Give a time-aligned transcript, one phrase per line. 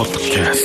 [0.00, 0.64] ポッドキャス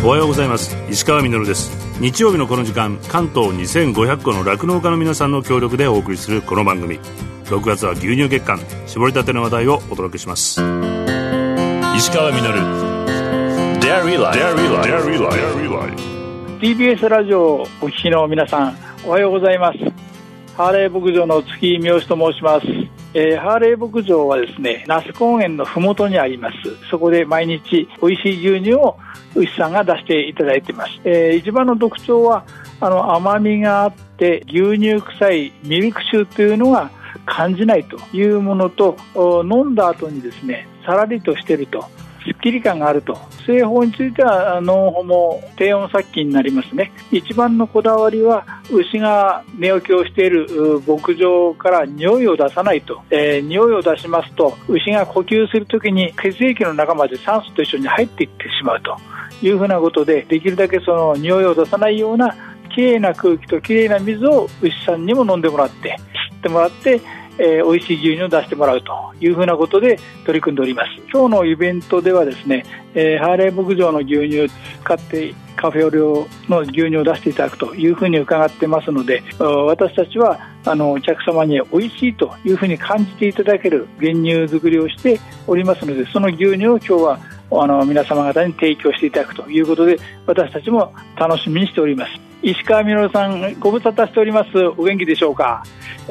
[0.00, 0.76] トおはようございます。
[0.90, 1.70] 石川みです。
[2.00, 6.98] 日曜日のこの時間関東2500個の酪農家の皆さんの協力でお送りするこの番組。
[7.44, 8.58] 6月は牛乳月間
[8.88, 10.60] 絞りたての話題をお届けします。
[11.96, 12.40] 石川み
[16.60, 18.76] TBS ラジオをお聞きの皆さん
[19.06, 20.09] おはようございます
[20.60, 22.66] ハーレー牧場の月井三好と申します。
[23.14, 26.56] えー、ハーレー牧場はですね那須高原のふもとにあります。
[26.90, 28.98] そこで毎日美味しい牛乳を
[29.34, 32.44] 牛さんが出していただいてます、えー、一番の特徴は
[32.78, 36.90] あの甘みがあって牛乳臭いミルク臭というのが
[37.24, 41.86] 感じないというものと飲んだ後にですねさらりとしてると。
[42.24, 43.18] すっきり感があると。
[43.46, 46.92] 製法についてはノンホモ低温殺菌になりますね。
[47.10, 50.46] 一番のこだわりは牛が寝起きをしている
[50.86, 58.96] 牧場から匂いを出さないと、えー、匂いを出しますと牛が呼吸するときに血液の中まで酸素と一緒に入っていってしまうと。
[59.42, 62.34] いうふうなことでできるだけその匂いを出さないような
[62.74, 65.96] きれいな空気ときれいな水を牛さんにも飲んでもらって
[66.32, 67.00] 吸ってもらって
[67.38, 70.90] えー、美味しい牛乳を出してもらうというふうなことで取り組んでおります。
[71.12, 72.64] 今日のイベントではですね、
[72.94, 74.48] えー、ハーレー牧場の牛乳を
[74.82, 75.98] 使ってカフェオレ
[76.48, 87.18] の牛乳を出していただくというふうに伺ってますので私たちはあのお客様に美味しいというふうに感じていただける原乳作りをしておりますのでその牛乳を今日は
[87.52, 92.12] あの皆様方に提供していただくということで私たちも楽しみにしております。
[92.42, 94.58] 石川みのるさんご無沙汰しております。
[94.78, 95.62] お元気でしょうか？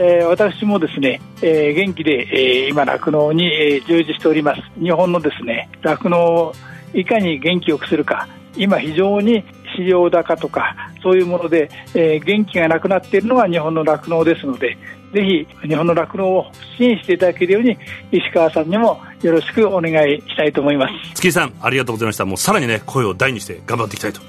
[0.01, 4.61] えー、私もですね、えー、元気で、えー、今酪農に、えー、従事しております。
[4.81, 6.53] 日本のですね酪農を
[6.93, 8.27] いかに元気よくするか。
[8.55, 9.43] 今非常に
[9.75, 14.77] 飼料高とかそういうもので、えー、元気がなくなっているのが日本の酪農ですので
[15.13, 16.45] ぜひ日本の酪農を
[16.77, 17.77] 支援していただけるように
[18.11, 20.93] 石川さんにもよろしくお願いしたいと思います。
[21.13, 22.25] 月井さんありがとうございました。
[22.25, 24.21] もうさらにね声を大にして頑張っていきたいと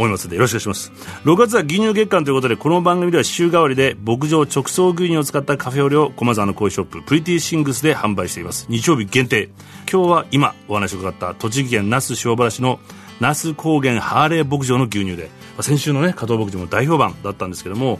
[0.00, 0.92] 思いますのでよろしくお願いします。
[1.24, 8.66] 6月は牛乳月間ということでこの番組では週替わりで牧場直送牛乳を使ったカフェオレを駒沢のコーヒーショッププリティシングスで販売しています。
[8.70, 9.50] 日曜日限定。
[9.90, 12.80] 今日は今お話を伺った栃木県那須塩原市の
[13.20, 15.30] 那須高原ハーレー牧場の牛乳で。
[15.62, 17.98] 先週のね加藤牧場も大評判だったんですけども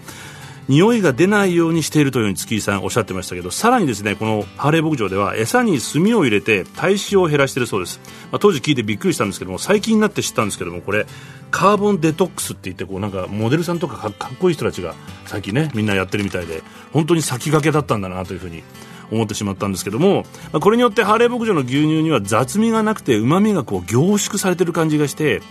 [0.69, 8.01] 匂いが出ないようにしているというふうに月井さんおっしゃってましたけどさらにですねこのハーレー牧場では餌に炭を入れて体脂を減らしているそうです、
[8.31, 11.07] まあ、当時聞いてびっくりしたんですけども最近になって知ったんですけどもこれ
[11.51, 14.95] カーボンデトックスって言ってこうなんかモデルさんとかかっこいい人たちが
[15.27, 18.63] 最近ねみんなやってるみたいで本当に先駆けだったんだなというふうに
[19.11, 25.43] 思ってしまったんですけども、これによってハーレー牧場の牛乳には雑味がなくてうまみがこう凝縮されてる感じがして、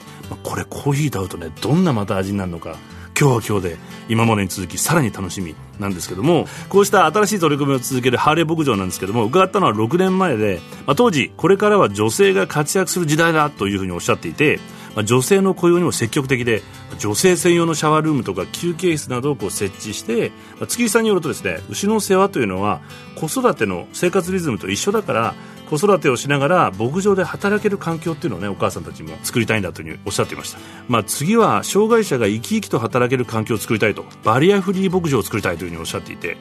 [0.44, 2.78] これコーヒーと合うとねどんなまた味になるのか
[3.20, 14.62] 今日は今日で今までに続きさらに楽しみなんですけどもこうした新しい取り組みを続けるハーレー牧場なんですけども伺ったのは6年前で、まあ、当時これからは女性が活躍する時代だというふうにおっしゃっていて、
[14.96, 16.62] まあ、女性の雇用にも積極的で
[16.98, 22.82] 女性専用のシャワールームとか休憩室などをこう設置して、まあ、月井さんによるとですね牛の世話というのは
[23.16, 25.36] 子育ての生活リズムと一緒だから
[25.70, 34.04] 子育てをしながら牧場で働ける環境っていうのをねお母さんたちも作りたいんだというふうにおっしゃっていました、まあ、次は障害者が生き生きと働ける環境を作りたいと。
[34.24, 36.38] バリアフリー牧場を作りたいというふうにおっしゃっていて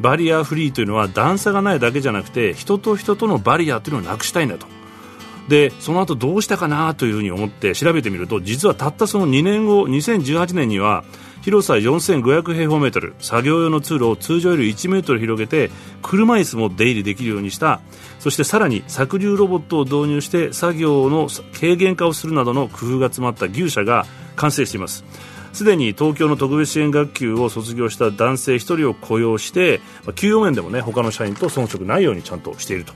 [0.00, 4.66] バリアフリーというのは段差がないだけじゃなくて人と人とのバリアというのをなくしたいんだと。
[5.48, 11.04] でその後どうしたかなというふうに思って調べてみると実はたったその2年後2018年には
[11.42, 15.70] 広さ4500平方メートル作業用の通路を通常より1メートル広げて
[16.00, 17.80] 車椅子も出入りできるようにした。
[18.20, 21.28] そしてさらに搾乳ロボットを導入して作業の
[21.58, 25.04] 軽減化をするなどの工夫が詰まった牛舎が完成しています。
[25.52, 29.80] すでに東京の特別支援学級を卒業した男性1人を雇用して
[30.14, 32.94] 給与面でもね他の社員と遜色ないようにちゃんとしていると。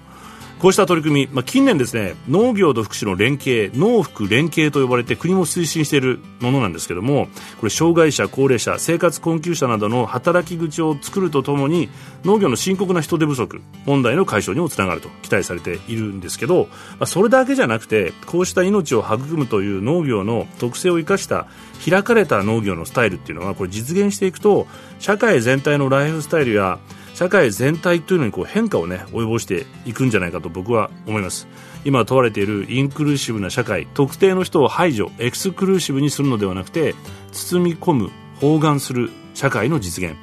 [0.58, 7.28] こうした取り組み、まあ、近年ですね農業と福祉の連携農福連携と呼ばれて国も推進しているものなんですけども
[7.60, 11.90] これ障害者高齢者生活困窮者などの働き口を作るとともに
[12.24, 21.46] 農業の深刻な人手不足問題の解消にもつながると期待されているんですけど、まあ、それだけじゃなくてこうした命を育むという農業の特性を生かした
[21.88, 24.66] 開かれた農業のスタイルっていうのはこれ実現していくと
[25.00, 26.78] 社会全体のライフスタイルや
[27.16, 31.48] 社会全体というのにこう変化をね及ぼしていくんじゃないかと僕は思います。
[31.86, 36.94] 今問われているインクルーシブな社会特定の人を排除エクスクルーシブにするのではなくて
[37.32, 40.14] 包み込む包含する社会の実現。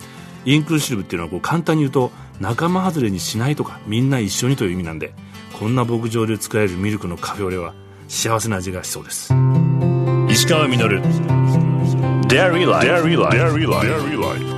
[0.45, 5.15] インクルーシブっていうのはこう簡単に言うと仲間外れにしないとかみんな一緒にという意味なんで
[5.57, 7.73] こんな牧場で作られるミルクのカフェオレは
[8.07, 9.33] 幸せな味がしそうです。
[10.29, 11.01] 石川稔。
[12.27, 14.52] Dairy Life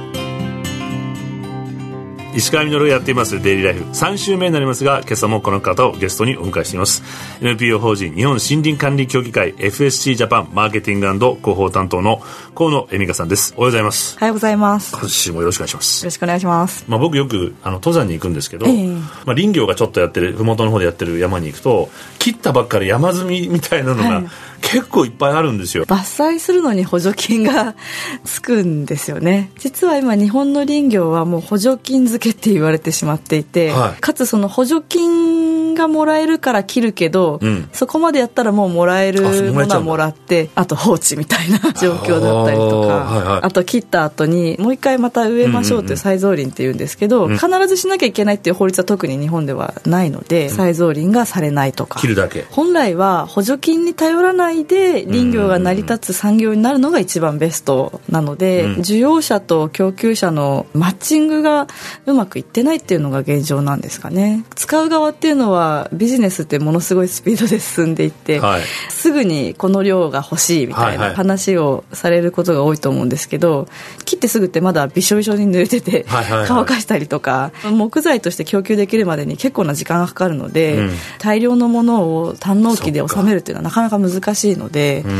[2.35, 3.85] 石川稔がやっていますデイリーライフ。
[3.85, 7.01] 3週目になりますが今朝もこの方をゲストにお迎えしています。
[7.39, 12.21] NPO 法人日本森林管理協議会 FSC ジャパンマーケティング広報担当の
[12.53, 13.53] 河野恵美香さんです。
[13.55, 14.17] おはようございます。
[14.17, 14.97] おはようございます。
[14.97, 16.03] 今週もよろしくお願いします。
[16.03, 16.83] よろしくお願いします。
[16.89, 18.87] まあ僕よくあの登山に行くんですけど、ええ。
[18.87, 21.89] まあ林業がちょっとやってる麓の方でやってる山に行くと
[22.19, 24.25] 切ったばっかり山積みみたいなのがはい。
[24.61, 25.95] 結構いっぱいあるんですよ、伐
[26.33, 27.75] 採するのに補助金が
[28.23, 29.51] つくんですよね。
[29.59, 34.01] 実は今日本の林業はもう補助金付けって言われてしまっていて、はい。
[34.01, 35.44] かつその補助金
[35.75, 37.69] がもらえるから切るけど、うん。
[37.74, 39.30] そこまでやったらもうもらえるも
[39.66, 47.38] のはもらってあと放置みたいな状況だったりとかはいはいあと切った後にもう一回また植えましょうという再造林っていうんですけど、うん。
[47.38, 52.00] 必ずしなきゃいけないっていう法律は特に日本ではないので、再造林がされないとか。
[52.00, 52.45] 切るだけ。
[52.50, 58.74] 本来は補助金に頼らないで林業が成り立つ産業になるのが一番ベストなので、うん。
[58.81, 61.68] 需要者と供給者のマッチングが
[62.06, 64.45] うまくいってないっていうのが現状なんですかね。
[64.56, 68.62] 使う側っていうのはビジネスってものすごいスピードで進んでいって、はい。
[68.89, 71.15] すぐにこの量が欲しいみたいはいはない。
[71.15, 73.67] 話をされることが多いと思うんですけど
[74.06, 76.47] 切ってすぐってまだびしょびしょに濡れててはいはいはい。
[76.47, 80.91] 乾かしたりとか木材として供給できるまでに結構な時間がかかるので、うん。
[81.19, 85.15] 大量のものを単納期で収めるっていうのはなかなか難しいので、うん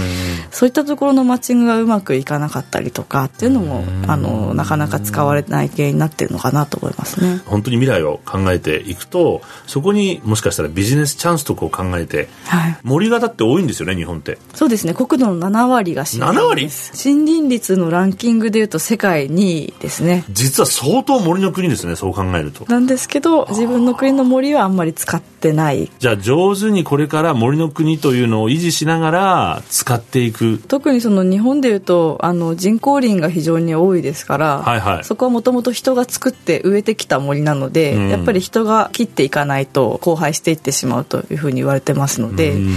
[0.52, 7.42] そういったところのマッチングがうまくいかなかったりとかっていうのもあのなかなか使われない原因になってるのかなと思いますね。
[7.46, 12.78] 本当に未来を考えていくとそこにもしかしたらビジネスチャンスとこう考えてはい。
[12.84, 14.38] 森がだって多いんですよね日本って。
[14.54, 14.94] そうですね。
[14.94, 20.26] 国土の7割が森林7割です森林率のランキングでいうと世界2位ですね。
[20.30, 22.66] 実は相当森の国ですねそう考えると。
[22.68, 25.90] なんですけど自分の国の森はあんまり使ってない。
[26.00, 30.62] じゃあ上手にこれから森の国というのを維持しながら使っていく。
[30.68, 35.04] 特にその日本でいうとあの人工林が非常に多いですから、はいはい。
[35.06, 38.10] そこはもともと人が作って植えてきた森なので、うん。
[38.10, 42.76] やっぱり人が切っていかないと荒廃していってしまうというふうに言われてますので、うん。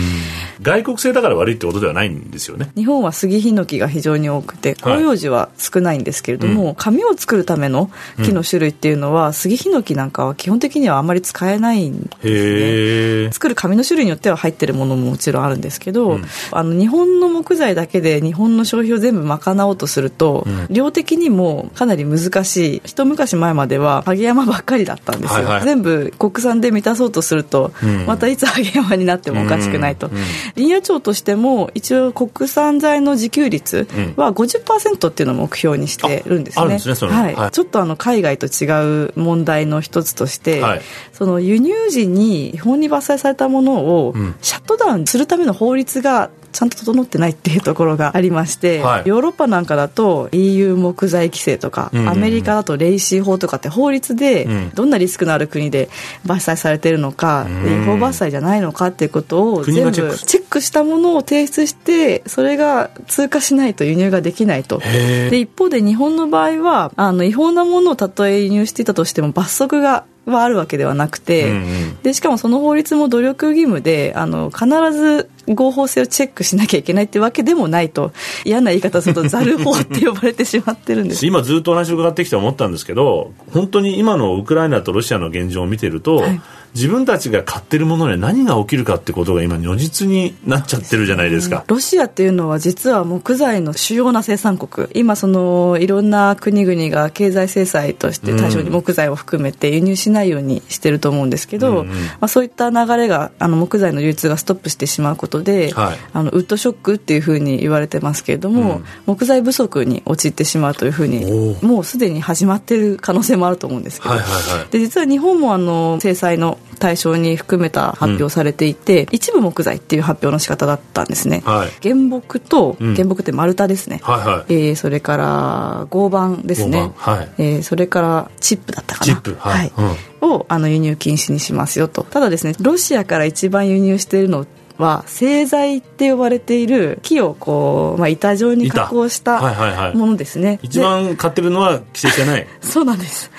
[0.60, 2.70] 外国製だから悪いってことではないんですよね。
[2.74, 4.98] 日本は杉ヒノキが非常に多くてはい。
[4.98, 7.90] 広葉樹は少ないんですけれども、紙を作るための
[8.24, 13.32] 木の種類っていうのは、杉ヒノキなんかは基本的にはあまり使えないんですね。
[13.32, 16.24] 作る紙の種類によっては入ってるものももちろんあるんですけど、うん。
[16.50, 20.66] あの日本の木材だけで日本の消費を全部賄おうとすると、うん。
[20.70, 22.82] 量的にもかなり難しい。
[22.84, 25.62] 一昔前までは萩山ばっかりだったんですよ、はいはい。
[25.64, 28.06] 全部国産で満たそうとすると、うん。
[28.06, 30.10] またいつ萩山になってもおかしくないと、
[30.56, 36.78] 林野庁としても一応国産材の自給率は50%っていうのを目標にしてるんですね。
[36.78, 40.82] ちょっとあの海外と違う問題の一つとして、はい。
[41.12, 44.34] その輸入時に違法に伐採されたものをうん。
[44.40, 49.08] シャットダウンするための法律がちゃんと整ってないっていうところがありまして、はい。
[49.08, 54.70] ヨーロッパなんかだと EU 木材規制とか、アメリカだとレイシー法とかって法律でうん。
[54.74, 55.88] どんなリスクのある国で
[56.26, 57.82] 伐採されてるのか、うん。
[57.82, 60.58] 違法伐採じゃないのかっていうことを全部チェック。
[60.60, 64.78] したものを提出してそれが通過しないと輸入ができないと。
[64.78, 72.02] で一方で日本の場合はあの違法なものをたとえ輸入していたとしても罰則がはあるわけではなくて、うんうん。
[72.02, 78.12] でしかもその法律も努力義務であの必ず合法性をチェックしなきゃいけないってわけでもないと
[78.44, 81.24] 嫌な言い方するとザル法って呼ばれてしまってるんです。
[81.26, 86.40] 今ずっとお話を伺ってきて思ったんですけど本当に今のウクライナとロシアの現状を見てると、はい
[86.74, 91.64] 自分たちが買ってるものに何が起きるかってことが今如実になっちゃってるじゃないですか。
[91.66, 94.88] ロシアっていうのは実は木材の主要な生産国。
[94.94, 101.86] 今そのいろんな国々が経済制裁として対象に木材を含めて輸入しないようにしてると思うんですけど、うんうん。
[101.88, 105.98] まあ、そういった流れがあの木材の流通がストップしてしまうことで、はい。
[106.12, 108.84] あのウッドショックっていうふうに言われてますけれども、うん。
[109.06, 114.68] 木材不足に陥ってしまうというふうにもうすでに始まっている可能性もあると思うんですけど、はいはいはい。
[114.70, 121.70] で実は日本もあの制裁の対象に含めた発表されていて、一部木材っていう発表の仕方だったんですね、はい。
[121.82, 122.94] 原木とうん。
[122.94, 124.54] 原木って丸太ですね、はいはい。
[124.54, 126.92] えーそれから合板ですね。
[126.96, 127.28] はい。
[127.38, 129.06] えーそれからチップだったかな。
[129.06, 129.72] チップはい。
[130.20, 132.02] をあの輸入禁止にしますよと。
[132.04, 134.46] ただですねロシアから一番輸入しているの
[134.78, 139.32] は製材って呼ばれている木をこう、まあ、板状に加工し板。
[139.42, 139.92] はいはいはい。
[139.92, 143.30] たものですね、一番買ってるのは規制してないそうなんです。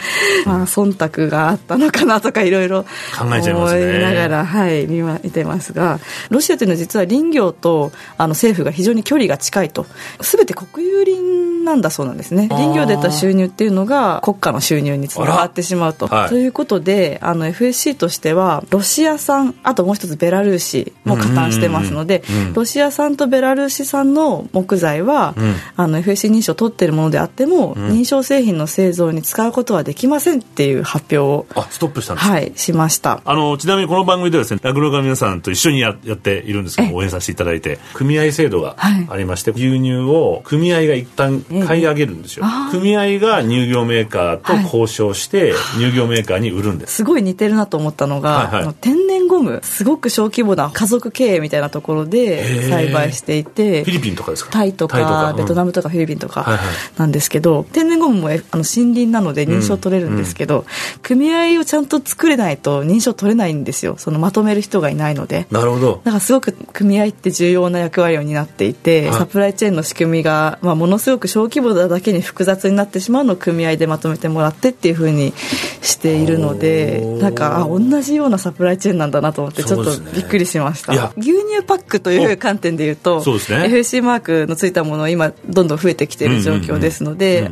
[0.46, 2.89] まあ、忖度があったのかなとかいろいろ考
[3.36, 3.86] えちゃいますね。
[3.86, 9.86] 思いながら、はい、見てますが、ロシアというのは実は林業とあの政府が非常に距離が近いと。
[10.22, 12.48] すべて国有林なんだそうなんですね。
[12.50, 22.24] 林業で得た収入っていうのが国家の収入につながってしまうと、はい、ということであの FSC としてはロシア産あともう一つベラルーシも加担してますので、
[22.54, 33.22] ロシア産とベラルーシ産の木材は、うん、あの FSC 認証を取っているものであっても、うん、認証製品の製造に使うことはできませんっていう発表をあストップしたんですはいしました。
[33.24, 46.96] あのちなみにこの番組ではですね酪農家の皆さんと一緒にややっているんですけど応援させていただいて組合制度がありまして、はい、牛乳を組合が一旦買い上げるんですよ、組合が乳業メーカーと交渉して、乳業メーカーに売るんです。
[46.96, 54.52] すごい似てるなと思ったのが、はいはい、天然ゴムすごく小規模な家族経営みたいなところで栽培していてフィリピンとかですか？
[54.52, 56.60] タイとかベトナムとかフィリピンとか
[56.98, 60.66] なんですけど、天然ゴムもあの森林なので認証取れるんですけど、
[61.02, 63.96] 組合をちゃんと作れないと認証取れないんですよ。
[63.98, 65.48] そのまとめる人がいないので。
[65.52, 66.02] なるほど。
[66.04, 75.34] だからすごく組合って重要な役割を担っていてサプライチェーンの仕組みが、まあ、ものすごく小規模なだけに複雑になってしまうのを組合でまとめてもらってっていうふうに
[75.82, 87.50] しているのでなんかあ同じようなサプライチェーンなんだなと思ってちょっとびっくりしました、ね、牛乳パックという観点でいうとそうです、ね、FSC マークのついたもの今どんどん増えてきている状況ですので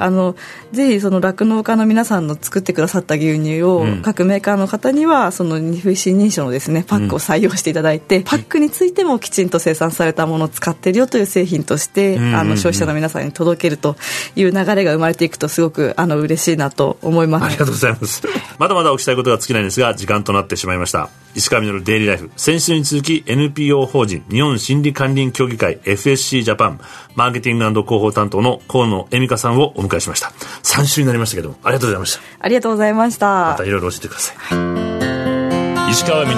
[0.71, 13.95] ぜひその酪農家の皆さんの作ってくださった牛乳を、各メーカーの方にはその FSC 認証のですねパックを採用していただいて、パックについてもきちんと生産されたものを使っているよという製品として、あの消費者の皆さんに届けると
[14.35, 17.45] いう流れが生まれていくとすごくあの嬉しいなと思います。
[17.45, 18.23] ありがとうございます。
[18.59, 22.31] まだまだお聞きしたいことが尽きないんですが時間となってしまいました石川稔デイリーライフ。
[22.35, 26.79] 先週に続き NPO 法人日本心理管理協議会 FSC ジャパン
[27.13, 30.29] マーケティング広報担当の河野恵美香さんをお迎えしました。
[30.63, 32.21] 3週になりましたけどもありがとうございました。
[32.39, 33.27] ありがとうございました。
[33.27, 36.35] またいろいろ教えてください、はい、石川稔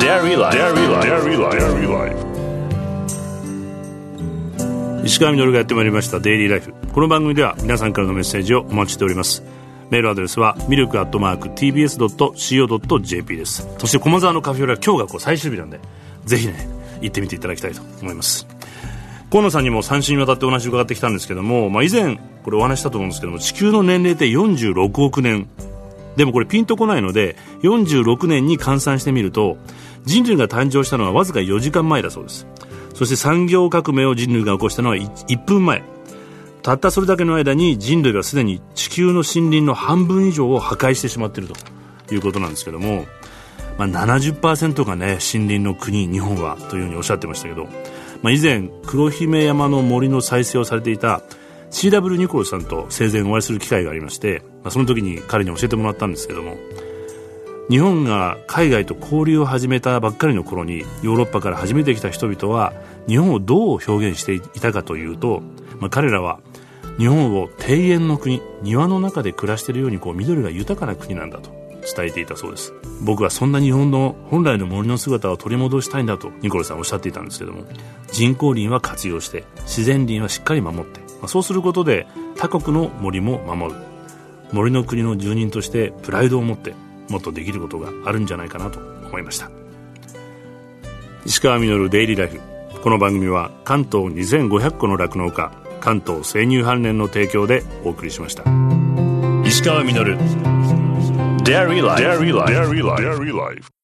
[0.00, 2.32] Dairy Life Dairy Life
[5.04, 6.74] 石川稔がやってまいりましたデイリーライフ。
[6.92, 9.44] この番組では皆さんからのメッセージをお待ちしております
[9.92, 13.68] メールアドレスはミルクアットマーク TBS.CO.JP です。
[13.76, 15.80] そして駒沢のカフェオレは今日がこう最終日なんで
[16.24, 16.66] ぜひね
[17.02, 18.46] 行ってみていただきたいと思います。
[19.30, 25.46] 河野さんにも3週にわたってお話を伺ってきたんですけども、まあ、以前これお話したと思うんですけども地球の年齢って46億年。
[26.16, 29.58] でもこれピンとこないので46年に換算してみると
[30.06, 32.46] 人類が誕生したのはわずか4時間前だそうです。
[32.94, 35.84] そして産業革命を人類が起こしたのは 1, 分前。
[36.62, 41.52] たったそれだけの間に人類がすでに地球の森林の半分以上を破壊してしまっている
[42.08, 43.06] ということなんですけども、
[43.78, 47.64] まあ70%、がね森林の国日本はというふうにおっしゃってましたけど、
[48.22, 51.22] まあ、以前黒姫山の森の再生をされていた
[51.72, 56.56] CW ニコルさんと生前お会いする機会がありまして、まあ、その時に彼に教えてもらったんですけども
[57.70, 62.74] 日本が海外と交流を始めたばっかりの頃にヨーロッパから初めて来た人々は
[63.08, 65.42] 日本をどう表現していたかというと、
[65.80, 66.40] まあ、彼らは
[66.98, 71.50] 日本を庭園の国庭の中で暮らしているようにこう緑が豊かな国なんだと
[71.96, 72.72] 伝えていたそうです。
[73.02, 77.64] 僕はそんな日本の本来の森の姿を取り戻したいんだとニコルさんおっしゃっていたんですけども
[78.12, 82.06] 人工林は活用して自然林はしっかり守って、まあ、そうすることで
[82.36, 83.80] 他国の森も守る。
[84.52, 86.74] 森の国の住人としてプライドを持って
[87.08, 89.50] もっとできることがあるんじゃないかなと思いました。
[91.24, 92.40] 石川稔デイリーライフ。
[92.82, 98.44] この番組は関東2500個の酪農家関東生乳関連の提供でお送りしました
[99.44, 100.16] 石川稔
[101.42, 102.00] Dairy Life.
[102.00, 102.52] Dairy Life.
[103.02, 103.81] Dairy Life.